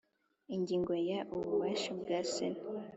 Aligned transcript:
Ingingo 0.55 0.93
ya 1.09 1.19
ububasha 1.35 1.91
bwa 2.01 2.19
sena 2.31 2.61